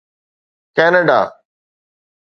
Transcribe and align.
Canada 0.75 1.19